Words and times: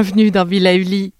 Bienvenue 0.00 0.30
dans 0.30 0.44
Villa 0.44 0.76
Uli. 0.76 1.12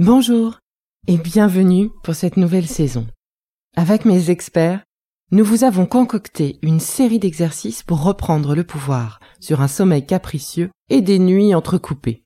Bonjour 0.00 0.58
et 1.06 1.18
bienvenue 1.18 1.90
pour 2.02 2.16
cette 2.16 2.36
nouvelle 2.36 2.66
saison. 2.66 3.06
Avec 3.76 4.04
mes 4.04 4.30
experts, 4.30 4.82
nous 5.30 5.44
vous 5.44 5.62
avons 5.62 5.86
concocté 5.86 6.58
une 6.62 6.80
série 6.80 7.20
d'exercices 7.20 7.84
pour 7.84 8.02
reprendre 8.02 8.56
le 8.56 8.64
pouvoir 8.64 9.20
sur 9.38 9.60
un 9.60 9.68
sommeil 9.68 10.04
capricieux 10.04 10.72
et 10.88 11.00
des 11.00 11.20
nuits 11.20 11.54
entrecoupées. 11.54 12.24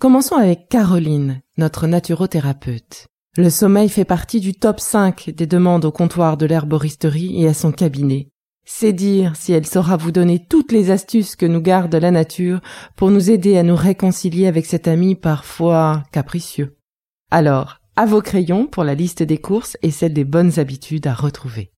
Commençons 0.00 0.36
avec 0.36 0.70
Caroline, 0.70 1.42
notre 1.58 1.86
naturothérapeute. 1.86 3.09
Le 3.36 3.48
sommeil 3.48 3.88
fait 3.88 4.04
partie 4.04 4.40
du 4.40 4.54
top 4.54 4.80
5 4.80 5.30
des 5.30 5.46
demandes 5.46 5.84
au 5.84 5.92
comptoir 5.92 6.36
de 6.36 6.46
l'herboristerie 6.46 7.40
et 7.40 7.46
à 7.46 7.54
son 7.54 7.70
cabinet. 7.70 8.28
C'est 8.64 8.92
dire 8.92 9.36
si 9.36 9.52
elle 9.52 9.66
saura 9.66 9.96
vous 9.96 10.10
donner 10.10 10.44
toutes 10.48 10.72
les 10.72 10.90
astuces 10.90 11.36
que 11.36 11.46
nous 11.46 11.60
garde 11.60 11.94
la 11.94 12.10
nature 12.10 12.60
pour 12.96 13.12
nous 13.12 13.30
aider 13.30 13.56
à 13.56 13.62
nous 13.62 13.76
réconcilier 13.76 14.48
avec 14.48 14.66
cet 14.66 14.88
ami 14.88 15.14
parfois 15.14 16.02
capricieux. 16.10 16.76
Alors, 17.30 17.78
à 17.94 18.04
vos 18.04 18.20
crayons 18.20 18.66
pour 18.66 18.82
la 18.82 18.96
liste 18.96 19.22
des 19.22 19.38
courses 19.38 19.76
et 19.82 19.92
celle 19.92 20.12
des 20.12 20.24
bonnes 20.24 20.58
habitudes 20.58 21.06
à 21.06 21.14
retrouver. 21.14 21.70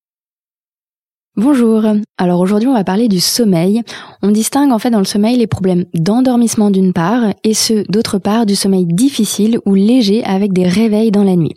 Bonjour. 1.34 1.82
Alors 2.18 2.40
aujourd'hui, 2.40 2.68
on 2.68 2.74
va 2.74 2.84
parler 2.84 3.08
du 3.08 3.18
sommeil. 3.18 3.80
On 4.22 4.32
distingue 4.32 4.70
en 4.70 4.78
fait 4.78 4.90
dans 4.90 4.98
le 4.98 5.06
sommeil 5.06 5.38
les 5.38 5.46
problèmes 5.46 5.86
d'endormissement 5.94 6.70
d'une 6.70 6.92
part 6.92 7.32
et 7.42 7.54
ceux 7.54 7.84
d'autre 7.84 8.18
part 8.18 8.44
du 8.44 8.54
sommeil 8.54 8.84
difficile 8.84 9.58
ou 9.64 9.74
léger 9.74 10.22
avec 10.24 10.52
des 10.52 10.68
réveils 10.68 11.10
dans 11.10 11.24
la 11.24 11.34
nuit. 11.34 11.54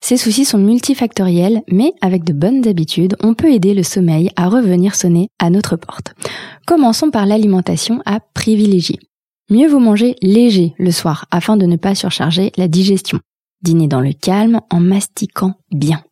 Ces 0.00 0.16
soucis 0.16 0.46
sont 0.46 0.56
multifactoriels, 0.56 1.60
mais 1.70 1.92
avec 2.00 2.24
de 2.24 2.32
bonnes 2.32 2.66
habitudes, 2.66 3.16
on 3.22 3.34
peut 3.34 3.52
aider 3.52 3.74
le 3.74 3.82
sommeil 3.82 4.30
à 4.36 4.48
revenir 4.48 4.94
sonner 4.94 5.28
à 5.38 5.50
notre 5.50 5.76
porte. 5.76 6.14
Commençons 6.66 7.10
par 7.10 7.26
l'alimentation 7.26 8.00
à 8.06 8.20
privilégier. 8.20 8.98
Mieux 9.50 9.68
vaut 9.68 9.78
manger 9.78 10.14
léger 10.22 10.72
le 10.78 10.90
soir 10.90 11.26
afin 11.30 11.58
de 11.58 11.66
ne 11.66 11.76
pas 11.76 11.94
surcharger 11.94 12.50
la 12.56 12.66
digestion. 12.66 13.20
Dîner 13.60 13.88
dans 13.88 14.00
le 14.00 14.14
calme 14.14 14.60
en 14.70 14.80
mastiquant 14.80 15.52
bien. 15.70 16.02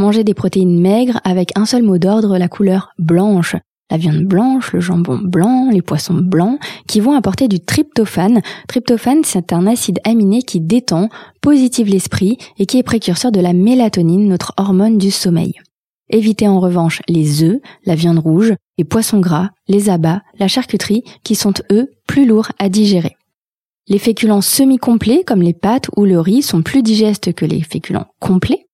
Manger 0.00 0.24
des 0.24 0.32
protéines 0.32 0.80
maigres 0.80 1.20
avec 1.24 1.52
un 1.58 1.66
seul 1.66 1.82
mot 1.82 1.98
d'ordre, 1.98 2.38
la 2.38 2.48
couleur 2.48 2.94
blanche. 2.98 3.54
La 3.90 3.98
viande 3.98 4.24
blanche, 4.24 4.72
le 4.72 4.80
jambon 4.80 5.18
blanc, 5.18 5.68
les 5.70 5.82
poissons 5.82 6.14
blancs, 6.14 6.58
qui 6.88 7.00
vont 7.00 7.12
apporter 7.12 7.48
du 7.48 7.60
tryptophane. 7.60 8.40
Tryptophane, 8.66 9.24
c'est 9.24 9.52
un 9.52 9.66
acide 9.66 9.98
aminé 10.04 10.40
qui 10.40 10.58
détend, 10.58 11.10
positive 11.42 11.88
l'esprit 11.88 12.38
et 12.58 12.64
qui 12.64 12.78
est 12.78 12.82
précurseur 12.82 13.30
de 13.30 13.40
la 13.40 13.52
mélatonine, 13.52 14.26
notre 14.26 14.54
hormone 14.56 14.96
du 14.96 15.10
sommeil. 15.10 15.52
Évitez 16.08 16.48
en 16.48 16.60
revanche 16.60 17.02
les 17.06 17.42
œufs, 17.42 17.60
la 17.84 17.94
viande 17.94 18.20
rouge, 18.20 18.54
les 18.78 18.84
poissons 18.84 19.20
gras, 19.20 19.50
les 19.68 19.90
abats, 19.90 20.22
la 20.38 20.48
charcuterie, 20.48 21.04
qui 21.24 21.34
sont 21.34 21.52
eux 21.70 21.90
plus 22.06 22.24
lourds 22.24 22.52
à 22.58 22.70
digérer. 22.70 23.16
Les 23.86 23.98
féculents 23.98 24.40
semi-complets, 24.40 25.24
comme 25.26 25.42
les 25.42 25.52
pâtes 25.52 25.90
ou 25.94 26.06
le 26.06 26.18
riz, 26.18 26.40
sont 26.40 26.62
plus 26.62 26.82
digestes 26.82 27.34
que 27.34 27.44
les 27.44 27.60
féculents 27.60 28.06
complets. 28.18 28.69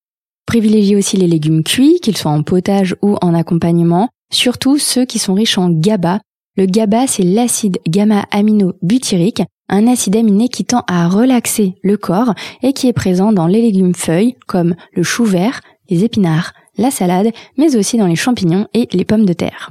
Privilégiez 0.47 0.97
aussi 0.97 1.17
les 1.17 1.27
légumes 1.27 1.65
cuits, 1.65 1.99
qu'ils 2.01 2.17
soient 2.17 2.31
en 2.31 2.43
potage 2.43 2.97
ou 3.03 3.17
en 3.21 3.35
accompagnement, 3.35 4.09
surtout 4.33 4.79
ceux 4.79 5.05
qui 5.05 5.19
sont 5.19 5.35
riches 5.35 5.59
en 5.59 5.71
GABA. 5.71 6.21
Le 6.57 6.67
GABA, 6.67 7.07
c'est 7.07 7.23
l'acide 7.23 7.79
gamma-amino-butyrique, 7.87 9.43
un 9.69 9.87
acide 9.89 10.17
aminé 10.17 10.49
qui 10.49 10.65
tend 10.65 10.85
à 10.87 11.09
relaxer 11.09 11.75
le 11.83 11.97
corps 11.97 12.33
et 12.63 12.73
qui 12.73 12.89
est 12.89 12.93
présent 12.93 13.33
dans 13.33 13.49
les 13.49 13.61
légumes 13.61 13.95
feuilles 13.95 14.37
comme 14.47 14.77
le 14.95 15.03
chou 15.03 15.25
vert, 15.25 15.61
les 15.91 16.05
épinards, 16.05 16.53
la 16.79 16.91
salade, 16.91 17.33
mais 17.59 17.77
aussi 17.77 17.99
dans 17.99 18.07
les 18.07 18.17
champignons 18.17 18.69
et 18.75 18.89
les 18.93 19.05
pommes 19.05 19.27
de 19.27 19.33
terre. 19.33 19.71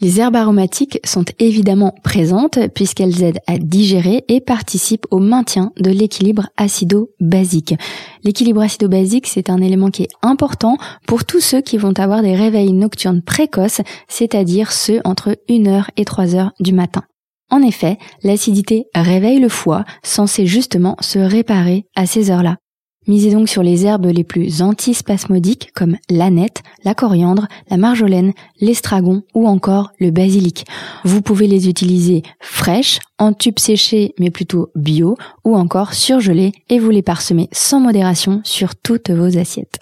Les 0.00 0.20
herbes 0.20 0.36
aromatiques 0.36 1.00
sont 1.02 1.24
évidemment 1.40 1.92
présentes 2.04 2.60
puisqu'elles 2.72 3.24
aident 3.24 3.40
à 3.48 3.58
digérer 3.58 4.24
et 4.28 4.40
participent 4.40 5.06
au 5.10 5.18
maintien 5.18 5.72
de 5.76 5.90
l'équilibre 5.90 6.50
acido-basique. 6.56 7.74
L'équilibre 8.22 8.62
acido-basique, 8.62 9.26
c'est 9.26 9.50
un 9.50 9.60
élément 9.60 9.90
qui 9.90 10.04
est 10.04 10.12
important 10.22 10.76
pour 11.08 11.24
tous 11.24 11.40
ceux 11.40 11.62
qui 11.62 11.78
vont 11.78 11.98
avoir 11.98 12.22
des 12.22 12.36
réveils 12.36 12.72
nocturnes 12.72 13.22
précoces, 13.22 13.80
c'est-à-dire 14.06 14.70
ceux 14.70 15.00
entre 15.04 15.36
1h 15.48 15.86
et 15.96 16.04
3h 16.04 16.50
du 16.60 16.72
matin. 16.72 17.02
En 17.50 17.60
effet, 17.62 17.98
l'acidité 18.22 18.84
réveille 18.94 19.40
le 19.40 19.48
foie, 19.48 19.84
censé 20.04 20.46
justement 20.46 20.96
se 21.00 21.18
réparer 21.18 21.86
à 21.96 22.06
ces 22.06 22.30
heures-là. 22.30 22.58
Misez 23.08 23.30
donc 23.30 23.48
sur 23.48 23.62
les 23.62 23.86
herbes 23.86 24.06
les 24.06 24.22
plus 24.22 24.60
antispasmodiques 24.60 25.70
comme 25.74 25.96
l'aneth, 26.10 26.62
la 26.84 26.94
coriandre, 26.94 27.48
la 27.70 27.78
marjolaine, 27.78 28.34
l'estragon 28.60 29.22
ou 29.34 29.48
encore 29.48 29.92
le 29.98 30.10
basilic. 30.10 30.66
Vous 31.04 31.22
pouvez 31.22 31.46
les 31.46 31.70
utiliser 31.70 32.22
fraîches, 32.38 33.00
en 33.18 33.32
tubes 33.32 33.58
séchés 33.58 34.14
mais 34.18 34.30
plutôt 34.30 34.70
bio 34.74 35.16
ou 35.44 35.56
encore 35.56 35.94
surgelées 35.94 36.52
et 36.68 36.78
vous 36.78 36.90
les 36.90 37.02
parsemez 37.02 37.48
sans 37.50 37.80
modération 37.80 38.42
sur 38.44 38.76
toutes 38.76 39.10
vos 39.10 39.38
assiettes. 39.38 39.78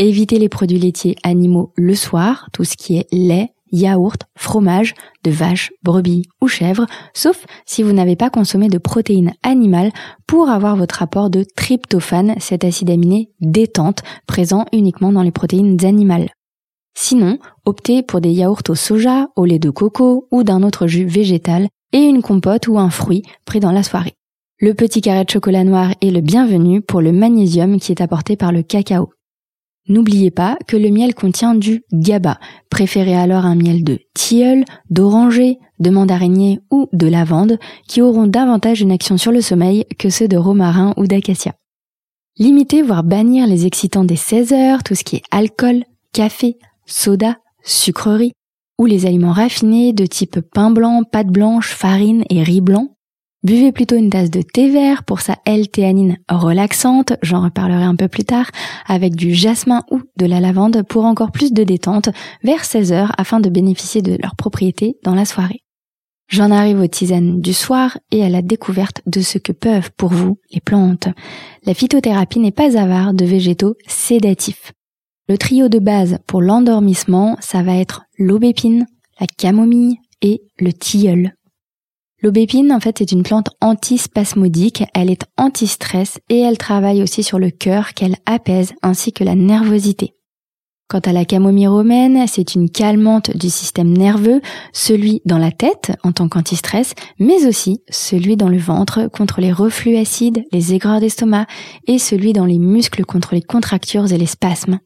Évitez 0.00 0.38
les 0.38 0.48
produits 0.48 0.78
laitiers 0.78 1.16
animaux 1.22 1.72
le 1.76 1.94
soir, 1.94 2.48
tout 2.52 2.64
ce 2.64 2.76
qui 2.76 2.96
est 2.96 3.06
lait, 3.12 3.52
yaourt, 3.72 4.22
fromage, 4.36 4.94
de 5.24 5.30
vache, 5.30 5.72
brebis 5.82 6.22
ou 6.40 6.48
chèvre, 6.48 6.86
sauf 7.14 7.44
si 7.66 7.82
vous 7.82 7.92
n'avez 7.92 8.16
pas 8.16 8.30
consommé 8.30 8.68
de 8.68 8.78
protéines 8.78 9.32
animales 9.42 9.92
pour 10.26 10.48
avoir 10.48 10.76
votre 10.76 11.02
apport 11.02 11.30
de 11.30 11.44
tryptophane, 11.56 12.34
cet 12.38 12.64
acide 12.64 12.90
aminé 12.90 13.30
détente 13.40 14.02
présent 14.26 14.66
uniquement 14.72 15.12
dans 15.12 15.22
les 15.22 15.32
protéines 15.32 15.84
animales. 15.84 16.30
Sinon, 16.94 17.38
optez 17.64 18.02
pour 18.02 18.20
des 18.20 18.32
yaourts 18.32 18.62
au 18.68 18.74
soja, 18.74 19.28
au 19.36 19.44
lait 19.44 19.58
de 19.58 19.70
coco 19.70 20.26
ou 20.30 20.42
d'un 20.42 20.62
autre 20.62 20.86
jus 20.86 21.06
végétal 21.06 21.68
et 21.92 21.98
une 21.98 22.22
compote 22.22 22.68
ou 22.68 22.78
un 22.78 22.90
fruit 22.90 23.22
pris 23.44 23.60
dans 23.60 23.72
la 23.72 23.82
soirée. 23.82 24.14
Le 24.58 24.74
petit 24.74 25.00
carré 25.00 25.24
de 25.24 25.30
chocolat 25.30 25.64
noir 25.64 25.94
est 26.02 26.10
le 26.10 26.20
bienvenu 26.20 26.82
pour 26.82 27.00
le 27.00 27.12
magnésium 27.12 27.80
qui 27.80 27.92
est 27.92 28.02
apporté 28.02 28.36
par 28.36 28.52
le 28.52 28.62
cacao. 28.62 29.10
N'oubliez 29.88 30.30
pas 30.30 30.56
que 30.68 30.76
le 30.76 30.90
miel 30.90 31.14
contient 31.14 31.54
du 31.54 31.82
GABA. 31.92 32.38
Préférez 32.68 33.16
alors 33.16 33.44
un 33.44 33.54
miel 33.56 33.82
de 33.82 33.98
tilleul, 34.14 34.64
d'oranger, 34.88 35.58
de 35.80 35.90
mandarinier 35.90 36.60
ou 36.70 36.88
de 36.92 37.06
lavande 37.06 37.58
qui 37.88 38.02
auront 38.02 38.26
davantage 38.26 38.82
une 38.82 38.92
action 38.92 39.16
sur 39.16 39.32
le 39.32 39.40
sommeil 39.40 39.86
que 39.98 40.10
ceux 40.10 40.28
de 40.28 40.36
romarin 40.36 40.94
ou 40.96 41.06
d'acacia. 41.06 41.54
Limitez 42.38 42.82
voire 42.82 43.02
bannir 43.02 43.46
les 43.46 43.66
excitants 43.66 44.04
des 44.04 44.16
16 44.16 44.52
heures, 44.52 44.82
tout 44.82 44.94
ce 44.94 45.04
qui 45.04 45.16
est 45.16 45.22
alcool, 45.30 45.84
café, 46.12 46.56
soda, 46.86 47.38
sucrerie 47.64 48.32
ou 48.78 48.86
les 48.86 49.04
aliments 49.04 49.32
raffinés 49.32 49.92
de 49.92 50.06
type 50.06 50.40
pain 50.40 50.70
blanc, 50.70 51.02
pâte 51.04 51.28
blanche, 51.28 51.74
farine 51.74 52.24
et 52.30 52.42
riz 52.42 52.62
blanc. 52.62 52.94
Buvez 53.42 53.72
plutôt 53.72 53.96
une 53.96 54.10
tasse 54.10 54.30
de 54.30 54.42
thé 54.42 54.68
vert 54.68 55.02
pour 55.02 55.20
sa 55.20 55.38
L-théanine 55.46 56.18
relaxante, 56.28 57.14
j'en 57.22 57.42
reparlerai 57.42 57.84
un 57.84 57.96
peu 57.96 58.06
plus 58.06 58.24
tard, 58.24 58.50
avec 58.86 59.14
du 59.14 59.32
jasmin 59.32 59.82
ou 59.90 60.02
de 60.18 60.26
la 60.26 60.40
lavande 60.40 60.82
pour 60.82 61.06
encore 61.06 61.32
plus 61.32 61.50
de 61.54 61.64
détente 61.64 62.10
vers 62.44 62.66
16 62.66 62.92
heures 62.92 63.12
afin 63.16 63.40
de 63.40 63.48
bénéficier 63.48 64.02
de 64.02 64.18
leurs 64.22 64.36
propriétés 64.36 64.98
dans 65.04 65.14
la 65.14 65.24
soirée. 65.24 65.62
J'en 66.28 66.50
arrive 66.50 66.80
aux 66.80 66.86
tisanes 66.86 67.40
du 67.40 67.54
soir 67.54 67.96
et 68.12 68.22
à 68.22 68.28
la 68.28 68.42
découverte 68.42 69.00
de 69.06 69.22
ce 69.22 69.38
que 69.38 69.52
peuvent 69.52 69.90
pour 69.96 70.10
vous 70.10 70.38
les 70.52 70.60
plantes. 70.60 71.08
La 71.64 71.72
phytothérapie 71.72 72.40
n'est 72.40 72.52
pas 72.52 72.78
avare 72.78 73.14
de 73.14 73.24
végétaux 73.24 73.74
sédatifs. 73.86 74.72
Le 75.28 75.38
trio 75.38 75.68
de 75.68 75.78
base 75.78 76.18
pour 76.26 76.42
l'endormissement, 76.42 77.38
ça 77.40 77.62
va 77.62 77.74
être 77.76 78.02
l'aubépine, 78.18 78.86
la 79.18 79.26
camomille 79.26 79.96
et 80.20 80.42
le 80.58 80.72
tilleul. 80.74 81.32
L'aubépine, 82.22 82.72
en 82.72 82.80
fait, 82.80 83.00
est 83.00 83.12
une 83.12 83.22
plante 83.22 83.48
antispasmodique, 83.62 84.84
elle 84.94 85.10
est 85.10 85.24
anti-stress 85.38 86.18
et 86.28 86.40
elle 86.40 86.58
travaille 86.58 87.02
aussi 87.02 87.22
sur 87.22 87.38
le 87.38 87.50
cœur 87.50 87.94
qu'elle 87.94 88.16
apaise 88.26 88.72
ainsi 88.82 89.12
que 89.12 89.24
la 89.24 89.34
nervosité. 89.34 90.14
Quant 90.90 90.98
à 90.98 91.12
la 91.12 91.24
camomille 91.24 91.68
romaine, 91.68 92.26
c'est 92.26 92.56
une 92.56 92.68
calmante 92.68 93.36
du 93.36 93.48
système 93.48 93.96
nerveux, 93.96 94.40
celui 94.72 95.22
dans 95.24 95.38
la 95.38 95.52
tête 95.52 95.92
en 96.02 96.10
tant 96.10 96.28
qu'anti-stress, 96.28 96.94
mais 97.20 97.46
aussi 97.46 97.80
celui 97.88 98.36
dans 98.36 98.48
le 98.48 98.58
ventre 98.58 99.06
contre 99.06 99.40
les 99.40 99.52
reflux 99.52 99.96
acides, 99.96 100.44
les 100.50 100.74
aigreurs 100.74 100.98
d'estomac 100.98 101.46
et 101.86 102.00
celui 102.00 102.32
dans 102.32 102.44
les 102.44 102.58
muscles 102.58 103.04
contre 103.04 103.34
les 103.34 103.42
contractures 103.42 104.12
et 104.12 104.18
les 104.18 104.26
spasmes. 104.26 104.80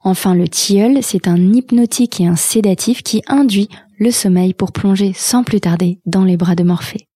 Enfin, 0.00 0.34
le 0.34 0.48
tilleul, 0.48 1.02
c'est 1.02 1.28
un 1.28 1.52
hypnotique 1.52 2.20
et 2.20 2.26
un 2.26 2.36
sédatif 2.36 3.02
qui 3.02 3.22
induit 3.26 3.68
le 3.98 4.10
sommeil 4.10 4.54
pour 4.54 4.72
plonger 4.72 5.12
sans 5.14 5.42
plus 5.42 5.60
tarder 5.60 6.00
dans 6.06 6.24
les 6.24 6.36
bras 6.36 6.54
de 6.54 6.62
Morphée. 6.62 7.06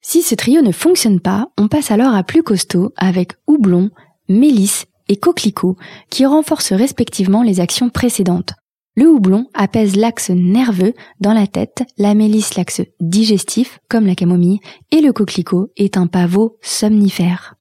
Si 0.00 0.22
ce 0.22 0.34
trio 0.34 0.62
ne 0.62 0.72
fonctionne 0.72 1.20
pas, 1.20 1.48
on 1.58 1.68
passe 1.68 1.90
alors 1.90 2.14
à 2.14 2.24
plus 2.24 2.42
costaud 2.42 2.92
avec 2.96 3.34
houblon, 3.46 3.90
mélisse 4.28 4.86
et 5.08 5.16
coquelicot 5.16 5.76
qui 6.10 6.26
renforcent 6.26 6.72
respectivement 6.72 7.42
les 7.42 7.60
actions 7.60 7.90
précédentes. 7.90 8.54
Le 8.94 9.08
houblon 9.08 9.46
apaise 9.54 9.96
l'axe 9.96 10.30
nerveux 10.30 10.92
dans 11.20 11.32
la 11.32 11.46
tête, 11.46 11.82
la 11.98 12.14
mélisse 12.14 12.56
l'axe 12.56 12.82
digestif 13.00 13.78
comme 13.88 14.06
la 14.06 14.14
camomille 14.14 14.60
et 14.90 15.00
le 15.00 15.12
coquelicot 15.12 15.70
est 15.76 15.96
un 15.96 16.06
pavot 16.06 16.58
somnifère. 16.60 17.54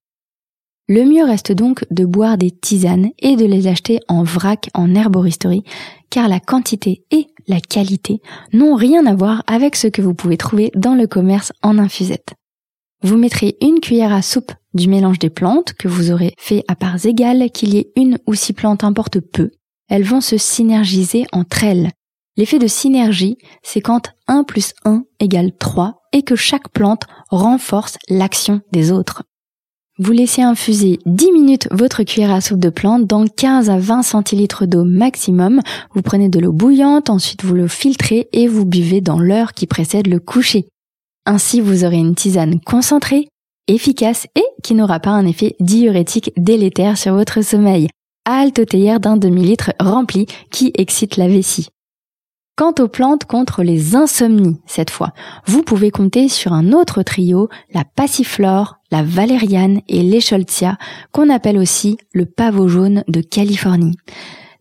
Le 0.93 1.05
mieux 1.05 1.23
reste 1.23 1.53
donc 1.53 1.85
de 1.89 2.03
boire 2.03 2.37
des 2.37 2.51
tisanes 2.51 3.11
et 3.19 3.37
de 3.37 3.45
les 3.45 3.67
acheter 3.67 4.01
en 4.09 4.23
vrac 4.23 4.69
en 4.73 4.93
herboristerie, 4.93 5.63
car 6.09 6.27
la 6.27 6.41
quantité 6.41 7.05
et 7.11 7.27
la 7.47 7.61
qualité 7.61 8.19
n'ont 8.51 8.75
rien 8.75 9.05
à 9.05 9.15
voir 9.15 9.41
avec 9.47 9.77
ce 9.77 9.87
que 9.87 10.01
vous 10.01 10.13
pouvez 10.13 10.35
trouver 10.35 10.69
dans 10.75 10.93
le 10.93 11.07
commerce 11.07 11.53
en 11.61 11.77
infusette. 11.77 12.33
Vous 13.03 13.15
mettrez 13.15 13.55
une 13.61 13.79
cuillère 13.79 14.11
à 14.11 14.21
soupe 14.21 14.51
du 14.73 14.89
mélange 14.89 15.17
des 15.17 15.29
plantes 15.29 15.71
que 15.79 15.87
vous 15.87 16.11
aurez 16.11 16.33
fait 16.37 16.65
à 16.67 16.75
parts 16.75 17.05
égales, 17.05 17.51
qu'il 17.51 17.73
y 17.73 17.77
ait 17.77 17.93
une 17.95 18.19
ou 18.27 18.33
six 18.33 18.51
plantes 18.51 18.83
importe 18.83 19.21
peu. 19.21 19.51
Elles 19.87 20.03
vont 20.03 20.19
se 20.19 20.37
synergiser 20.37 21.23
entre 21.31 21.63
elles. 21.63 21.91
L'effet 22.35 22.59
de 22.59 22.67
synergie, 22.67 23.37
c'est 23.63 23.79
quand 23.79 24.09
1 24.27 24.43
plus 24.43 24.73
1 24.83 25.05
égale 25.21 25.53
3 25.57 26.01
et 26.11 26.23
que 26.23 26.35
chaque 26.35 26.67
plante 26.67 27.03
renforce 27.29 27.97
l'action 28.09 28.59
des 28.73 28.91
autres. 28.91 29.23
Vous 29.99 30.13
laissez 30.13 30.41
infuser 30.41 30.99
10 31.05 31.31
minutes 31.33 31.67
votre 31.69 32.03
cuillère 32.03 32.31
à 32.31 32.39
soupe 32.39 32.59
de 32.59 32.69
plante 32.69 33.05
dans 33.05 33.27
15 33.27 33.69
à 33.69 33.77
20 33.77 34.03
centilitres 34.03 34.65
d'eau 34.65 34.85
maximum. 34.85 35.59
Vous 35.93 36.01
prenez 36.01 36.29
de 36.29 36.39
l'eau 36.39 36.53
bouillante, 36.53 37.09
ensuite 37.09 37.43
vous 37.43 37.53
le 37.53 37.67
filtrez 37.67 38.29
et 38.31 38.47
vous 38.47 38.65
buvez 38.65 39.01
dans 39.01 39.19
l'heure 39.19 39.53
qui 39.53 39.67
précède 39.67 40.07
le 40.07 40.19
coucher. 40.19 40.69
Ainsi, 41.25 41.61
vous 41.61 41.83
aurez 41.83 41.97
une 41.97 42.15
tisane 42.15 42.59
concentrée, 42.61 43.27
efficace 43.67 44.27
et 44.35 44.45
qui 44.63 44.73
n'aura 44.73 44.99
pas 44.99 45.11
un 45.11 45.25
effet 45.25 45.55
diurétique 45.59 46.31
délétère 46.37 46.97
sur 46.97 47.13
votre 47.13 47.43
sommeil. 47.43 47.89
Halte 48.25 48.65
théière 48.65 49.01
d'un 49.01 49.17
demi-litre 49.17 49.73
rempli 49.79 50.25
qui 50.51 50.71
excite 50.75 51.17
la 51.17 51.27
vessie. 51.27 51.67
Quant 52.57 52.73
aux 52.79 52.87
plantes 52.87 53.25
contre 53.25 53.63
les 53.63 53.95
insomnies, 53.95 54.59
cette 54.67 54.89
fois, 54.89 55.13
vous 55.47 55.63
pouvez 55.63 55.89
compter 55.89 56.27
sur 56.27 56.53
un 56.53 56.73
autre 56.73 57.01
trio, 57.01 57.49
la 57.73 57.85
passiflore, 57.85 58.77
la 58.91 59.03
valériane 59.03 59.81
et 59.87 60.03
l'écholtia, 60.03 60.77
qu'on 61.11 61.29
appelle 61.29 61.57
aussi 61.57 61.97
le 62.13 62.25
pavot 62.25 62.67
jaune 62.67 63.03
de 63.07 63.21
Californie. 63.21 63.95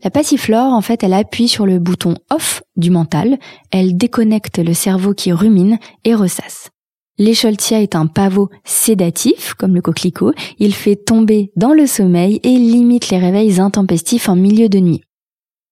La 0.02 0.10
passiflore, 0.10 0.72
en 0.72 0.80
fait, 0.80 1.02
elle 1.02 1.12
appuie 1.12 1.48
sur 1.48 1.66
le 1.66 1.78
bouton 1.78 2.14
off 2.30 2.62
du 2.76 2.90
mental, 2.90 3.38
elle 3.70 3.96
déconnecte 3.96 4.58
le 4.58 4.72
cerveau 4.72 5.12
qui 5.12 5.32
rumine 5.32 5.78
et 6.04 6.14
ressasse. 6.14 6.70
L'écholtia 7.18 7.82
est 7.82 7.96
un 7.96 8.06
pavot 8.06 8.48
sédatif, 8.64 9.52
comme 9.52 9.74
le 9.74 9.82
coquelicot, 9.82 10.32
il 10.58 10.72
fait 10.72 10.96
tomber 10.96 11.52
dans 11.54 11.74
le 11.74 11.86
sommeil 11.86 12.40
et 12.44 12.56
limite 12.56 13.10
les 13.10 13.18
réveils 13.18 13.60
intempestifs 13.60 14.30
en 14.30 14.36
milieu 14.36 14.70
de 14.70 14.78
nuit. 14.78 15.02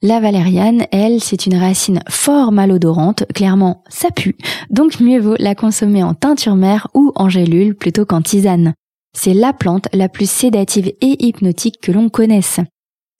La 0.00 0.20
valériane, 0.20 0.86
elle, 0.92 1.20
c'est 1.20 1.46
une 1.46 1.56
racine 1.56 2.00
fort 2.08 2.52
malodorante, 2.52 3.24
clairement 3.34 3.82
ça 3.88 4.12
pue, 4.12 4.36
donc 4.70 5.00
mieux 5.00 5.18
vaut 5.18 5.34
la 5.40 5.56
consommer 5.56 6.04
en 6.04 6.14
teinture 6.14 6.54
mère 6.54 6.86
ou 6.94 7.10
en 7.16 7.28
gélule 7.28 7.74
plutôt 7.74 8.06
qu'en 8.06 8.22
tisane. 8.22 8.74
C'est 9.12 9.34
la 9.34 9.52
plante 9.52 9.88
la 9.92 10.08
plus 10.08 10.30
sédative 10.30 10.92
et 11.00 11.26
hypnotique 11.26 11.80
que 11.82 11.90
l'on 11.90 12.10
connaisse. 12.10 12.60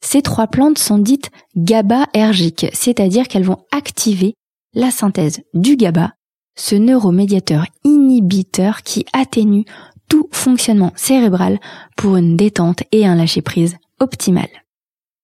Ces 0.05 0.23
trois 0.23 0.47
plantes 0.47 0.79
sont 0.79 0.99
dites 0.99 1.31
GABAergiques, 1.57 2.67
c'est-à-dire 2.73 3.27
qu'elles 3.27 3.43
vont 3.43 3.65
activer 3.73 4.35
la 4.73 4.93
synthèse 4.93 5.41
du 5.55 5.75
GABA, 5.75 6.13
ce 6.57 6.77
neuromédiateur 6.77 7.65
inhibiteur 7.83 8.83
qui 8.85 9.05
atténue 9.13 9.65
tout 10.09 10.29
fonctionnement 10.31 10.93
cérébral 10.95 11.59
pour 11.97 12.17
une 12.17 12.37
détente 12.37 12.85
et 12.93 13.05
un 13.05 13.17
lâcher-prise 13.17 13.79
optimal. 13.99 14.47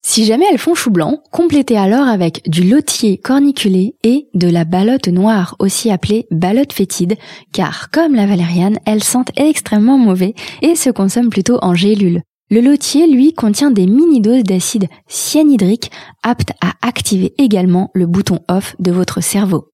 Si 0.07 0.27
jamais 0.27 0.45
elles 0.53 0.59
font 0.59 0.75
chou 0.75 0.91
blanc, 0.91 1.23
complétez 1.33 1.79
alors 1.79 2.07
avec 2.07 2.43
du 2.47 2.63
lotier 2.63 3.17
corniculé 3.17 3.97
et 4.05 4.29
de 4.35 4.49
la 4.49 4.67
ballotte 4.67 5.09
noire, 5.09 5.57
aussi 5.61 5.91
appelée 5.91 6.27
ballotte 6.31 6.75
fétide, 6.75 7.17
car 7.55 7.91
comme 7.91 8.15
la 8.15 8.27
valériane, 8.27 8.79
elles 8.85 9.03
sentent 9.03 9.33
extrêmement 9.37 9.97
mauvais 9.97 10.35
et 10.61 10.77
se 10.77 10.91
consomment 10.91 11.31
plutôt 11.31 11.59
en 11.63 11.75
gélule. 11.75 12.21
Le 12.51 12.61
lotier, 12.61 13.07
lui, 13.07 13.33
contient 13.33 13.71
des 13.71 13.87
mini-doses 13.87 14.45
d'acide 14.45 14.89
cyanhydrique 15.09 15.91
aptes 16.23 16.53
à 16.61 16.75
activer 16.87 17.33
également 17.39 17.91
le 17.95 18.07
bouton 18.07 18.41
off 18.49 18.77
de 18.81 18.93
votre 18.93 19.23
cerveau. 19.23 19.71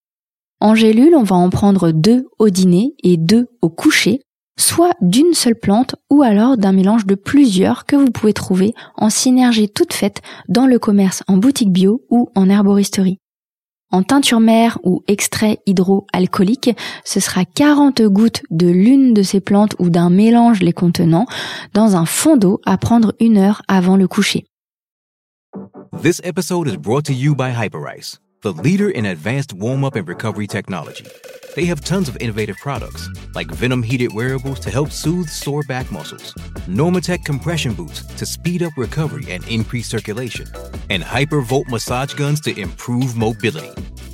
En 0.61 0.77
gélule, 0.77 1.17
on 1.17 1.25
va 1.25 1.35
en 1.35 1.51
prendre 1.51 1.91
deux 1.91 2.27
au 2.39 2.51
dîner 2.51 2.95
et 3.03 3.17
deux 3.17 3.49
au 3.63 3.69
coucher 3.69 4.21
soit 4.61 4.95
d'une 5.01 5.35
seule 5.35 5.59
plante 5.59 5.97
ou 6.11 6.23
alors 6.23 6.57
d'un 6.57 6.73
mélange 6.73 7.07
de 7.07 7.15
plusieurs 7.15 7.87
que 7.87 7.97
vous 7.97 8.11
pouvez 8.11 8.33
trouver 8.33 8.75
en 8.97 9.11
synergie 9.11 9.69
toute 9.69 9.93
faite 9.93 10.23
dans 10.49 10.67
le 10.67 10.79
commerce 10.79 11.23
en 11.27 11.37
boutique 11.37 11.73
bio 11.73 12.05
ou 12.11 12.31
en 12.35 12.49
herboristerie. 12.49 13.19
En 13.93 14.05
teinture 14.05 14.39
mère 14.39 14.79
ou 14.85 15.03
extrait 15.09 15.59
hydroalcoolique, 15.67 16.71
ce 17.05 17.19
sera 17.19 17.45
40 17.45 18.03
gouttes 18.03 18.43
de 18.51 18.69
l'une 18.69 19.15
de 19.15 19.23
ces 19.23 19.41
plantes 19.41 19.75
ou 19.81 19.91
d'un 19.91 20.11
mélange 20.11 20.61
les 20.61 20.73
contenant 20.73 21.27
dans 21.75 21.97
un 21.97 22.05
fond 22.05 22.37
d'eau 22.37 22.61
à 22.65 22.79
prendre 22.79 23.15
une 23.19 23.37
heure 23.37 23.63
avant 23.67 23.97
le 23.97 24.07
coucher. 24.07 24.47
The 28.43 28.53
leader 28.53 28.91
in 28.91 29.07
advanced 29.07 29.53
warm-up 29.53 29.97
and 29.97 30.09
recovery 30.09 30.47
technology. 30.47 31.07
They 31.57 31.65
have 31.67 31.83
tons 31.83 32.09
of 32.09 32.17
innovative 32.21 32.57
products, 32.57 33.09
like 33.35 33.49
Venom 33.49 33.83
heated 33.83 34.15
wearables 34.15 34.61
to 34.61 34.71
help 34.71 34.91
soothe 34.91 35.29
sore 35.29 35.63
back 35.65 35.91
muscles, 35.93 36.33
Normatec 36.67 37.25
compression 37.25 37.75
boots 37.75 38.03
to 38.05 38.25
speed 38.25 38.63
up 38.63 38.73
recovery 38.77 39.31
and 39.31 39.47
increase 39.49 39.89
circulation, 39.89 40.47
and 40.89 41.03
Hypervolt 41.03 41.69
massage 41.69 42.15
guns 42.15 42.41
to 42.43 42.59
improve 42.59 43.17
mobility. 43.17 43.73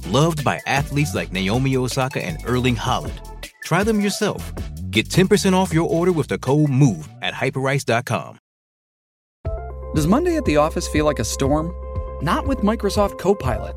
Loved 0.09 0.43
by 0.43 0.61
athletes 0.67 1.15
like 1.15 1.33
Naomi 1.33 1.77
Osaka 1.77 2.25
and 2.25 2.39
Erling 2.47 2.77
Holland. 2.77 3.21
Try 3.65 3.85
them 3.85 4.01
yourself. 4.01 4.53
Get 4.91 5.09
10% 5.09 5.53
off 5.53 5.75
your 5.75 5.89
order 5.89 6.13
with 6.13 6.29
the 6.29 6.39
code 6.39 6.71
MOVE 6.71 7.09
at 7.23 7.35
hyperice.com. 7.35 8.39
Does 9.95 10.07
Monday 10.07 10.37
at 10.37 10.45
the 10.45 10.57
office 10.57 10.89
feel 10.89 11.05
like 11.05 11.19
a 11.19 11.25
storm? 11.25 11.73
Not 12.23 12.47
with 12.47 12.59
Microsoft 12.59 13.19
Copilot. 13.19 13.77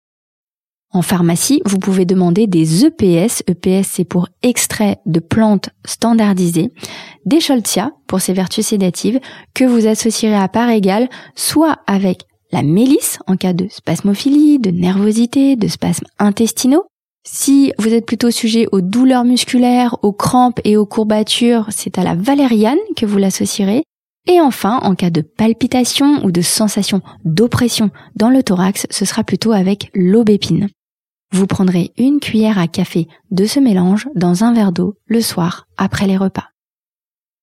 En 0.93 1.01
pharmacie, 1.01 1.61
vous 1.65 1.79
pouvez 1.79 2.03
demander 2.03 2.47
des 2.47 2.85
EPS. 2.85 3.43
EPS, 3.47 3.87
c'est 3.89 4.03
pour 4.03 4.27
extrait 4.43 4.97
de 5.05 5.21
plantes 5.21 5.69
standardisées. 5.85 6.71
Des 7.25 7.39
Scholtia, 7.39 7.93
pour 8.07 8.19
ses 8.19 8.33
vertus 8.33 8.67
sédatives, 8.67 9.21
que 9.53 9.63
vous 9.63 9.87
associerez 9.87 10.35
à 10.35 10.49
part 10.49 10.69
égale, 10.69 11.07
soit 11.33 11.77
avec 11.87 12.23
la 12.51 12.61
mélisse 12.61 13.19
en 13.27 13.37
cas 13.37 13.53
de 13.53 13.67
spasmophilie, 13.69 14.59
de 14.59 14.71
nervosité, 14.71 15.55
de 15.55 15.69
spasmes 15.69 16.07
intestinaux. 16.19 16.83
Si 17.25 17.71
vous 17.77 17.93
êtes 17.93 18.05
plutôt 18.05 18.31
sujet 18.31 18.67
aux 18.73 18.81
douleurs 18.81 19.23
musculaires, 19.23 19.95
aux 20.01 20.11
crampes 20.11 20.59
et 20.65 20.75
aux 20.75 20.85
courbatures, 20.85 21.67
c'est 21.69 21.99
à 21.99 22.03
la 22.03 22.15
valériane 22.15 22.79
que 22.97 23.05
vous 23.05 23.17
l'associerez. 23.17 23.83
Et 24.27 24.41
enfin, 24.41 24.79
en 24.83 24.95
cas 24.95 25.09
de 25.09 25.21
palpitation 25.21 26.25
ou 26.25 26.31
de 26.31 26.41
sensation 26.41 27.01
d'oppression 27.23 27.91
dans 28.15 28.29
le 28.29 28.43
thorax, 28.43 28.87
ce 28.89 29.05
sera 29.05 29.23
plutôt 29.23 29.51
avec 29.53 29.89
l'aubépine. 29.93 30.67
Vous 31.31 31.47
prendrez 31.47 31.91
une 31.97 32.19
cuillère 32.19 32.59
à 32.59 32.67
café 32.67 33.07
de 33.31 33.45
ce 33.45 33.59
mélange 33.59 34.09
dans 34.15 34.43
un 34.43 34.53
verre 34.53 34.71
d'eau 34.71 34.95
le 35.05 35.21
soir 35.21 35.67
après 35.77 36.07
les 36.07 36.17
repas. 36.17 36.49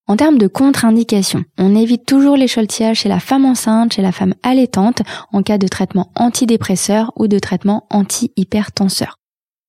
En 0.06 0.16
termes 0.16 0.38
de 0.38 0.46
contre-indications, 0.46 1.44
on 1.58 1.74
évite 1.74 2.06
toujours 2.06 2.36
l'écholtiage 2.36 3.00
chez 3.00 3.10
la 3.10 3.20
femme 3.20 3.44
enceinte, 3.44 3.92
chez 3.92 4.02
la 4.02 4.12
femme 4.12 4.34
allaitante, 4.42 5.02
en 5.32 5.42
cas 5.42 5.58
de 5.58 5.68
traitement 5.68 6.10
antidépresseur 6.14 7.12
ou 7.16 7.28
de 7.28 7.38
traitement 7.38 7.86
anti-hypertenseur. 7.90 9.16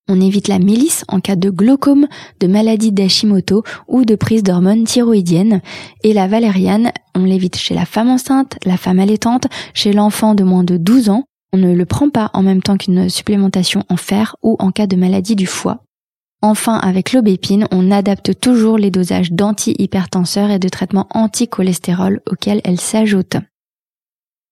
On 0.08 0.20
évite 0.20 0.48
la 0.48 0.58
mélisse 0.58 1.04
en 1.08 1.20
cas 1.20 1.36
de 1.36 1.50
glaucome, 1.50 2.08
de 2.40 2.46
maladie 2.46 2.90
d'Hashimoto 2.90 3.62
ou 3.86 4.04
de 4.04 4.16
prise 4.16 4.42
d'hormones 4.42 4.84
thyroïdiennes. 4.84 5.60
Et 6.02 6.12
la 6.12 6.26
valériane, 6.26 6.90
on 7.14 7.24
l'évite 7.24 7.56
chez 7.56 7.74
la 7.74 7.84
femme 7.84 8.08
enceinte, 8.08 8.58
la 8.64 8.76
femme 8.76 8.98
allaitante, 8.98 9.46
chez 9.72 9.92
l'enfant 9.92 10.34
de 10.34 10.42
moins 10.42 10.64
de 10.64 10.78
12 10.78 11.10
ans. 11.10 11.24
On 11.52 11.58
ne 11.58 11.74
le 11.74 11.84
prend 11.84 12.10
pas 12.10 12.30
en 12.32 12.42
même 12.42 12.62
temps 12.62 12.76
qu'une 12.76 13.08
supplémentation 13.08 13.82
en 13.88 13.96
fer 13.96 14.36
ou 14.42 14.56
en 14.60 14.70
cas 14.70 14.86
de 14.86 14.96
maladie 14.96 15.36
du 15.36 15.46
foie. 15.46 15.84
Enfin, 16.42 16.76
avec 16.78 17.12
l'aubépine, 17.12 17.66
on 17.70 17.90
adapte 17.90 18.38
toujours 18.40 18.78
les 18.78 18.90
dosages 18.90 19.32
d'anti-hypertenseurs 19.32 20.50
et 20.50 20.58
de 20.58 20.68
traitements 20.68 21.08
anti-cholestérol 21.10 22.20
auxquels 22.30 22.62
elle 22.64 22.80
s'ajoute. 22.80 23.36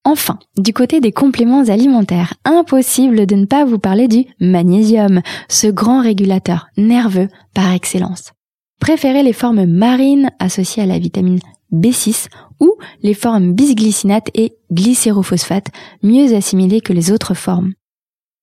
Enfin, 0.05 0.39
du 0.57 0.73
côté 0.73 1.01
des 1.01 1.13
compléments 1.13 1.69
alimentaires, 1.69 2.35
impossible 2.45 3.27
de 3.27 3.35
ne 3.35 3.47
pas 3.47 3.65
vous 3.65 3.79
parler 3.79 4.09
du 4.09 4.27
magnésium, 4.41 5.23
ce 5.49 5.67
grand 5.67 6.03
régulateur 6.03 6.69
nerveux 6.77 7.29
par 7.55 7.73
excellence. 7.73 8.33
Préférez 8.81 9.23
les 9.23 9.33
formes 9.33 9.67
marines 9.67 10.31
associées 10.39 10.83
à 10.83 10.87
la 10.87 10.99
vitamine 10.99 11.41
B6 11.73 12.29
ou 12.61 12.77
les 13.03 13.15
formes 13.15 13.53
bisglycinate 13.53 14.31
et 14.35 14.57
glycérophosphate, 14.73 15.69
mieux 16.03 16.35
assimilées 16.35 16.81
que 16.81 16.93
les 16.93 17.13
autres 17.13 17.35
formes. 17.35 17.75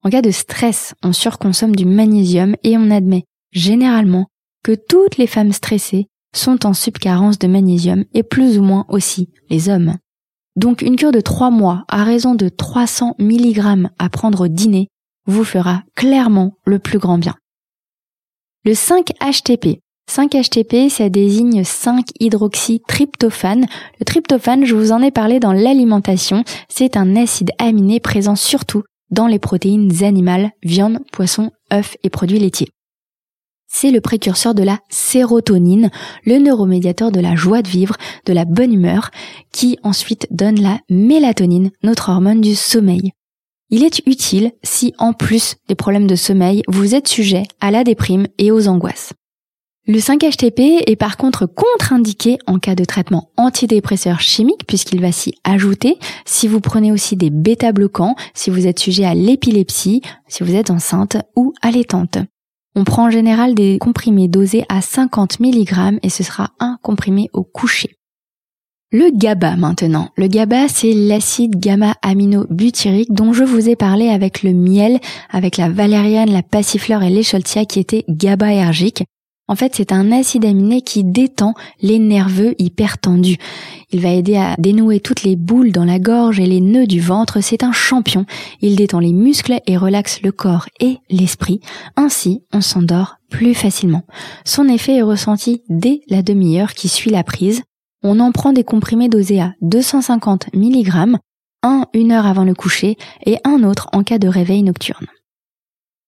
En 0.03 0.09
cas 0.09 0.21
de 0.21 0.31
stress, 0.31 0.93
on 1.03 1.13
surconsomme 1.13 1.75
du 1.75 1.85
magnésium 1.85 2.55
et 2.63 2.77
on 2.77 2.91
admet 2.91 3.25
généralement 3.51 4.27
que 4.63 4.73
toutes 4.73 5.17
les 5.17 5.27
femmes 5.27 5.51
stressées 5.51 6.07
sont 6.35 6.65
en 6.65 6.73
subcarence 6.73 7.39
de 7.39 7.47
magnésium 7.47 8.05
et 8.13 8.23
plus 8.23 8.59
ou 8.59 8.61
moins 8.61 8.85
aussi 8.89 9.29
les 9.49 9.69
hommes. 9.69 9.95
Donc 10.55 10.81
une 10.81 10.95
cure 10.95 11.11
de 11.11 11.21
3 11.21 11.49
mois 11.49 11.83
à 11.87 12.03
raison 12.03 12.35
de 12.35 12.49
300 12.49 13.15
mg 13.19 13.87
à 13.97 14.09
prendre 14.09 14.45
au 14.45 14.47
dîner 14.47 14.89
vous 15.25 15.43
fera 15.43 15.83
clairement 15.95 16.57
le 16.65 16.79
plus 16.79 16.99
grand 16.99 17.17
bien. 17.17 17.35
Le 18.63 18.73
5-HTP. 18.73 19.79
5-HTP, 20.09 20.89
ça 20.89 21.09
désigne 21.09 21.61
5-hydroxytryptophane. 21.61 23.67
Le 23.99 24.05
tryptophane, 24.05 24.65
je 24.65 24.75
vous 24.75 24.91
en 24.91 25.01
ai 25.01 25.11
parlé 25.11 25.39
dans 25.39 25.53
l'alimentation, 25.53 26.43
c'est 26.69 26.97
un 26.97 27.15
acide 27.15 27.51
aminé 27.57 27.99
présent 27.99 28.35
surtout 28.35 28.83
dans 29.11 29.27
les 29.27 29.39
protéines 29.39 30.03
animales, 30.03 30.51
viande, 30.63 30.99
poisson, 31.11 31.51
œufs 31.73 31.97
et 32.03 32.09
produits 32.09 32.39
laitiers 32.39 32.69
c'est 33.75 33.91
le 33.91 33.99
précurseur 33.99 34.55
de 34.55 34.63
la 34.63 34.79
sérotonine, 34.89 35.91
le 36.23 36.37
neuromédiateur 36.37 37.11
de 37.11 37.19
la 37.19 37.35
joie 37.35 37.61
de 37.61 37.67
vivre, 37.67 37.97
de 38.25 38.31
la 38.31 38.45
bonne 38.45 38.71
humeur, 38.71 39.11
qui 39.51 39.77
ensuite 39.83 40.27
donne 40.31 40.61
la 40.61 40.79
mélatonine, 40.89 41.71
notre 41.83 42.09
hormone 42.09 42.39
du 42.39 42.55
sommeil. 42.55 43.11
Il 43.69 43.83
est 43.83 44.01
utile 44.05 44.53
si, 44.63 44.93
en 44.97 45.11
plus 45.11 45.57
des 45.67 45.75
problèmes 45.75 46.07
de 46.07 46.15
sommeil, 46.15 46.63
vous 46.69 46.95
êtes 46.95 47.09
sujet 47.09 47.43
à 47.59 47.69
la 47.69 47.83
déprime 47.83 48.27
et 48.37 48.51
aux 48.51 48.69
angoisses. 48.69 49.11
Le 49.87 49.99
5-HTP 49.99 50.81
est 50.87 50.95
par 50.95 51.15
contre 51.15 51.45
contre-indiqué 51.45 52.39
en 52.47 52.57
cas 52.57 52.73
de 52.73 52.85
traitement 52.85 53.29
antidépresseur 53.37 54.19
chimique 54.19 54.65
puisqu'il 54.65 54.99
va 54.99 55.11
s'y 55.11 55.35
ajouter 55.43 55.99
si 56.25 56.47
vous 56.47 56.59
prenez 56.59 56.91
aussi 56.91 57.15
des 57.15 57.29
bêta-bloquants, 57.29 58.15
si 58.33 58.49
vous 58.49 58.65
êtes 58.65 58.79
sujet 58.79 59.05
à 59.05 59.13
l'épilepsie, 59.13 60.01
si 60.27 60.43
vous 60.43 60.55
êtes 60.55 60.71
enceinte 60.71 61.17
ou 61.35 61.53
allaitante. 61.61 62.17
On 62.75 62.83
prend 62.83 63.05
en 63.05 63.09
général 63.11 63.53
des 63.53 63.77
comprimés 63.77 64.27
dosés 64.27 64.65
à 64.69 64.81
50 64.81 65.39
mg 65.39 65.99
et 66.01 66.09
ce 66.09 66.23
sera 66.23 66.49
un 66.59 66.79
comprimé 66.81 67.29
au 67.33 67.43
coucher. 67.43 67.91
Le 68.91 69.15
GABA 69.15 69.55
maintenant. 69.55 70.09
Le 70.17 70.25
GABA, 70.25 70.67
c'est 70.67 70.93
l'acide 70.93 71.59
gamma-aminobutyrique 71.59 73.13
dont 73.13 73.33
je 73.33 73.43
vous 73.43 73.69
ai 73.69 73.75
parlé 73.75 74.09
avec 74.09 74.41
le 74.41 74.53
miel, 74.53 74.99
avec 75.29 75.57
la 75.57 75.69
valériane, 75.69 76.31
la 76.31 76.41
passiflore 76.41 77.03
et 77.03 77.11
l'écholtia 77.11 77.65
qui 77.65 77.79
étaient 77.79 78.05
GABAergiques. 78.09 79.03
En 79.47 79.55
fait, 79.55 79.75
c'est 79.75 79.91
un 79.91 80.11
acide 80.11 80.45
aminé 80.45 80.81
qui 80.81 81.03
détend 81.03 81.53
les 81.81 81.99
nerveux 81.99 82.55
hypertendus. 82.57 83.37
Il 83.91 84.01
va 84.01 84.09
aider 84.09 84.37
à 84.37 84.55
dénouer 84.57 84.99
toutes 84.99 85.21
les 85.21 85.35
boules 85.35 85.71
dans 85.71 85.85
la 85.85 85.99
gorge 85.99 86.39
et 86.39 86.47
les 86.47 86.61
nœuds 86.61 86.87
du 86.87 86.99
ventre. 86.99 87.41
C'est 87.41 87.63
un 87.63 87.71
champion. 87.71 88.25
Il 88.61 88.75
détend 88.75 88.99
les 88.99 89.13
muscles 89.13 89.59
et 89.67 89.77
relaxe 89.77 90.21
le 90.23 90.31
corps 90.31 90.65
et 90.79 90.97
l'esprit. 91.11 91.59
Ainsi, 91.95 92.43
on 92.53 92.61
s'endort 92.61 93.17
plus 93.29 93.53
facilement. 93.53 94.03
Son 94.45 94.67
effet 94.67 94.97
est 94.97 95.03
ressenti 95.03 95.61
dès 95.69 96.01
la 96.09 96.23
demi-heure 96.23 96.73
qui 96.73 96.87
suit 96.87 97.11
la 97.11 97.23
prise. 97.23 97.61
On 98.01 98.19
en 98.19 98.31
prend 98.31 98.51
des 98.51 98.63
comprimés 98.63 99.09
dosés 99.09 99.41
à 99.41 99.53
250 99.61 100.47
mg, 100.53 101.17
un 101.63 101.85
une 101.93 102.11
heure 102.11 102.25
avant 102.25 102.43
le 102.43 102.53
coucher 102.53 102.97
et 103.25 103.37
un 103.43 103.63
autre 103.63 103.89
en 103.93 104.03
cas 104.03 104.19
de 104.19 104.27
réveil 104.27 104.63
nocturne. 104.63 105.07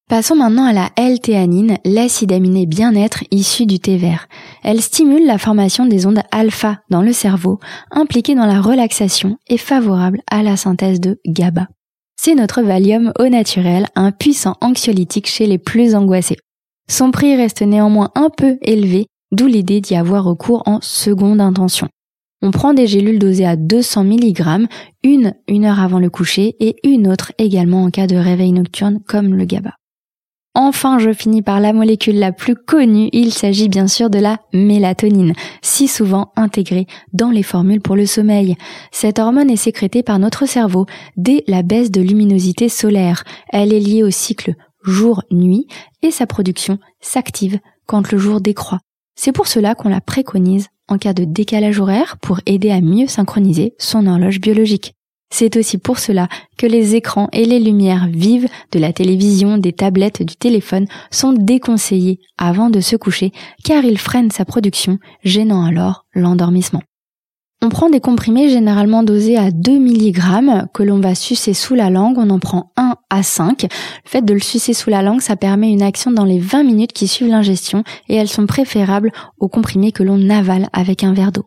Passons 0.10 0.38
maintenant 0.38 0.64
à 0.64 0.72
la 0.72 0.90
L-théanine, 0.96 1.80
l'acide 1.84 2.32
aminé 2.32 2.66
bien-être 2.66 3.26
issu 3.30 3.66
du 3.66 3.78
thé 3.80 3.98
vert. 3.98 4.30
Elle 4.64 4.82
stimule 4.82 5.26
la 5.26 5.38
formation 5.38 5.86
des 5.86 6.06
ondes 6.06 6.22
alpha 6.32 6.80
dans 6.90 7.02
le 7.02 7.12
cerveau, 7.12 7.60
impliquée 7.92 8.34
dans 8.34 8.46
la 8.46 8.62
relaxation 8.62 9.38
et 9.50 9.58
favorable 9.58 10.22
à 10.32 10.44
la 10.44 10.56
synthèse 10.56 11.02
de 11.02 11.20
GABA. 11.28 11.68
C'est 12.16 12.36
notre 12.36 12.62
Valium 12.62 13.12
au 13.20 13.28
naturel, 13.28 13.88
un 13.96 14.14
puissant 14.14 14.56
anxiolytique 14.62 15.28
chez 15.28 15.46
les 15.46 15.58
plus 15.58 15.94
angoissés. 15.94 16.38
Son 16.90 17.12
prix 17.12 17.36
reste 17.36 17.62
néanmoins 17.62 18.12
un 18.16 18.30
peu 18.30 18.58
élevé, 18.62 19.08
d'où 19.34 19.46
l'idée 19.46 19.82
d'y 19.82 19.98
avoir 19.98 20.24
recours 20.24 20.64
en 20.68 20.80
seconde 20.80 21.42
intention. 21.42 21.90
On 22.42 22.52
prend 22.52 22.74
des 22.74 22.88
gélules 22.88 23.20
dosées 23.20 23.46
à 23.46 23.58
200 23.58 24.06
mg, 24.06 24.68
une 25.04 25.34
une 25.50 25.66
heure 25.66 25.82
avant 25.82 26.00
le 26.00 26.10
coucher 26.10 26.56
et 26.62 26.78
une 26.86 27.10
autre 27.10 27.34
également 27.38 27.84
en 27.84 27.90
cas 27.90 28.08
de 28.08 28.16
réveil 28.16 28.54
nocturne 28.54 29.02
comme 29.06 29.34
le 29.34 29.44
GABA. 29.44 29.74
Enfin, 30.60 30.98
je 30.98 31.14
finis 31.14 31.44
par 31.44 31.60
la 31.60 31.72
molécule 31.72 32.18
la 32.18 32.32
plus 32.32 32.56
connue, 32.56 33.10
il 33.14 33.32
s'agit 33.32 33.70
bien 33.70 33.86
sûr 33.86 34.10
de 34.10 34.18
la 34.18 34.40
mélatonine, 34.54 35.34
si 35.62 35.88
souvent 35.88 36.32
intégrée 36.36 36.88
dans 37.14 37.30
les 37.30 37.44
formules 37.44 37.80
pour 37.80 37.96
le 37.96 38.08
sommeil. 38.08 38.56
Cette 38.92 39.20
hormone 39.20 39.52
est 39.52 39.56
sécrétée 39.56 40.02
par 40.02 40.18
notre 40.18 40.48
cerveau 40.48 40.88
dès 41.16 41.44
la 41.46 41.62
baisse 41.62 41.92
de 41.92 42.02
luminosité 42.02 42.70
solaire. 42.70 43.24
Elle 43.50 43.72
est 43.72 43.80
liée 43.80 44.02
au 44.02 44.10
cycle 44.10 44.56
jour-nuit 44.84 45.68
et 46.02 46.10
sa 46.10 46.26
production 46.26 46.80
s'active 47.02 47.60
quand 47.86 48.12
le 48.12 48.18
jour 48.18 48.42
décroît. 48.42 48.80
C'est 49.14 49.34
pour 49.34 49.46
cela 49.46 49.76
qu'on 49.76 49.90
la 49.90 50.02
préconise 50.02 50.70
en 50.88 50.98
cas 50.98 51.14
de 51.14 51.24
décalage 51.24 51.80
horaire 51.80 52.18
pour 52.20 52.40
aider 52.48 52.72
à 52.72 52.82
mieux 52.82 53.06
synchroniser 53.06 53.76
son 53.78 54.08
horloge 54.08 54.42
biologique. 54.42 54.97
C'est 55.30 55.58
aussi 55.58 55.78
pour 55.78 56.00
cela 56.00 56.28
que 56.58 56.66
les 56.66 56.96
écrans 56.96 57.28
et 57.34 57.46
les 57.46 57.60
lumières 57.60 58.08
vives 58.08 58.48
de 58.72 58.80
la 58.80 58.94
télévision, 58.94 59.58
des 59.58 59.74
tablettes, 59.74 60.24
du 60.24 60.36
téléphone 60.36 60.88
sont 61.12 61.34
déconseillés 61.34 62.20
avant 62.38 62.70
de 62.70 62.80
se 62.80 62.96
coucher 62.96 63.32
car 63.64 63.84
ils 63.84 64.00
freinent 64.00 64.32
sa 64.32 64.46
production, 64.46 65.00
gênant 65.24 65.66
alors 65.66 66.06
l'endormissement. 66.14 66.82
On 67.64 67.70
prend 67.70 67.90
des 67.90 68.00
comprimés 68.00 68.50
généralement 68.50 69.02
dosés 69.02 69.36
à 69.36 69.50
2 69.50 69.80
mg 69.80 70.68
que 70.74 70.84
l'on 70.84 71.00
va 71.00 71.16
sucer 71.16 71.56
sous 71.56 71.74
la 71.74 71.90
langue, 71.90 72.20
on 72.20 72.30
en 72.30 72.38
prend 72.38 72.72
1 72.78 72.94
à 73.10 73.24
5. 73.24 73.64
Le 73.64 73.68
fait 74.06 74.24
de 74.24 74.34
le 74.34 74.40
sucer 74.40 74.74
sous 74.74 74.92
la 74.92 75.02
langue, 75.02 75.22
ça 75.22 75.36
permet 75.36 75.72
une 75.72 75.82
action 75.82 76.12
dans 76.12 76.24
les 76.24 76.40
20 76.40 76.64
minutes 76.64 76.94
qui 76.94 77.08
suivent 77.08 77.30
l'ingestion 77.30 77.84
et 78.10 78.16
elles 78.16 78.28
sont 78.28 78.46
préférables 78.46 79.12
aux 79.40 79.50
comprimés 79.50 79.92
que 79.92 80.04
l'on 80.04 80.30
avale 80.30 80.70
avec 80.72 81.04
un 81.04 81.14
verre 81.14 81.32
d'eau. 81.32 81.46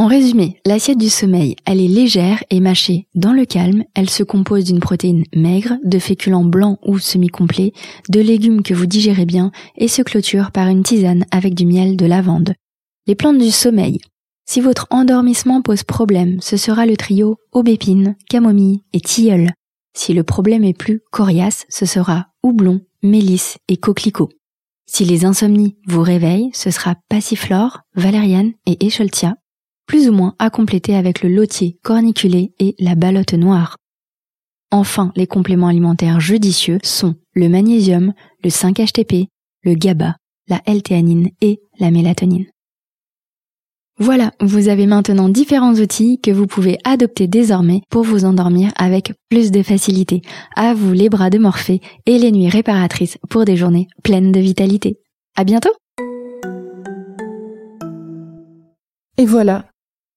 En 0.00 0.06
résumé, 0.06 0.56
l'assiette 0.64 0.96
du 0.96 1.10
sommeil, 1.10 1.56
elle 1.66 1.78
est 1.78 1.86
légère 1.86 2.42
et 2.48 2.60
mâchée 2.60 3.06
dans 3.14 3.34
le 3.34 3.44
calme, 3.44 3.84
elle 3.94 4.08
se 4.08 4.22
compose 4.22 4.64
d'une 4.64 4.80
protéine 4.80 5.24
maigre, 5.36 5.76
de 5.84 5.98
féculents 5.98 6.42
blancs 6.42 6.78
ou 6.86 6.98
semi-complets, 6.98 7.74
de 8.08 8.20
légumes 8.20 8.62
que 8.62 8.72
vous 8.72 8.86
digérez 8.86 9.26
bien 9.26 9.52
et 9.76 9.88
se 9.88 10.00
clôture 10.00 10.52
par 10.52 10.68
une 10.68 10.82
tisane 10.82 11.26
avec 11.30 11.52
du 11.52 11.66
miel 11.66 11.98
de 11.98 12.06
lavande. 12.06 12.54
Les 13.06 13.14
plantes 13.14 13.36
du 13.36 13.50
sommeil. 13.50 13.98
Si 14.48 14.62
votre 14.62 14.86
endormissement 14.88 15.60
pose 15.60 15.82
problème, 15.82 16.38
ce 16.40 16.56
sera 16.56 16.86
le 16.86 16.96
trio 16.96 17.36
aubépine, 17.52 18.16
camomille 18.30 18.80
et 18.94 19.00
tilleul. 19.00 19.50
Si 19.94 20.14
le 20.14 20.22
problème 20.22 20.64
est 20.64 20.72
plus 20.72 21.02
coriace, 21.12 21.66
ce 21.68 21.84
sera 21.84 22.28
houblon, 22.42 22.80
mélisse 23.02 23.58
et 23.68 23.76
coquelicot. 23.76 24.30
Si 24.86 25.04
les 25.04 25.26
insomnies 25.26 25.76
vous 25.86 26.00
réveillent, 26.00 26.48
ce 26.54 26.70
sera 26.70 26.94
passiflore, 27.10 27.80
valériane 27.96 28.52
et 28.64 28.82
écholtia 28.86 29.34
plus 29.90 30.08
ou 30.08 30.12
moins 30.12 30.36
à 30.38 30.50
compléter 30.50 30.94
avec 30.94 31.20
le 31.20 31.28
lotier 31.28 31.76
corniculé 31.82 32.52
et 32.60 32.76
la 32.78 32.94
balotte 32.94 33.34
noire. 33.34 33.76
Enfin, 34.70 35.10
les 35.16 35.26
compléments 35.26 35.66
alimentaires 35.66 36.20
judicieux 36.20 36.78
sont 36.84 37.16
le 37.34 37.48
magnésium, 37.48 38.12
le 38.44 38.50
5-HTP, 38.50 39.26
le 39.64 39.74
GABA, 39.74 40.14
la 40.46 40.60
L-théanine 40.64 41.30
et 41.40 41.58
la 41.80 41.90
mélatonine. 41.90 42.46
Voilà, 43.98 44.30
vous 44.40 44.68
avez 44.68 44.86
maintenant 44.86 45.28
différents 45.28 45.74
outils 45.74 46.20
que 46.20 46.30
vous 46.30 46.46
pouvez 46.46 46.78
adopter 46.84 47.26
désormais 47.26 47.82
pour 47.90 48.04
vous 48.04 48.24
endormir 48.24 48.70
avec 48.76 49.12
plus 49.28 49.50
de 49.50 49.64
facilité. 49.64 50.22
À 50.54 50.72
vous 50.72 50.92
les 50.92 51.08
bras 51.08 51.30
de 51.30 51.38
Morphée 51.38 51.80
et 52.06 52.16
les 52.16 52.30
nuits 52.30 52.48
réparatrices 52.48 53.18
pour 53.28 53.44
des 53.44 53.56
journées 53.56 53.88
pleines 54.04 54.30
de 54.30 54.38
vitalité. 54.38 55.00
À 55.36 55.42
bientôt! 55.42 55.72
Et 59.18 59.26
voilà, 59.26 59.69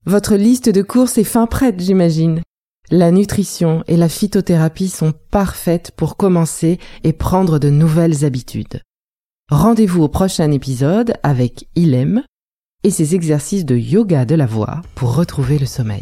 votre 0.05 0.36
liste 0.36 0.69
de 0.69 0.81
courses 0.81 1.17
est 1.17 1.24
fin 1.24 1.48
prête, 1.48 1.79
j'imagine. 1.79 2.41
La 2.91 3.12
nutrition 3.12 3.83
et 3.88 3.95
la 3.95 4.10
phytothérapie 4.10 4.89
sont 4.89 5.13
parfaites 5.31 5.91
pour 5.95 6.17
commencer 6.17 6.79
et 7.03 7.13
prendre 7.13 7.57
de 7.57 7.69
nouvelles 7.69 8.25
habitudes. 8.25 8.81
Rendez-vous 9.50 10.03
au 10.03 10.10
prochain 10.10 10.51
épisode 10.51 11.13
avec 11.24 11.67
Ilem 11.75 12.24
et 12.83 12.91
ses 12.91 13.15
exercices 13.15 13.65
de 13.65 13.77
yoga 13.77 14.25
de 14.25 14.36
la 14.36 14.45
voix 14.45 14.81
pour 14.95 15.15
retrouver 15.15 15.57
le 15.57 15.65
sommeil. 15.65 16.01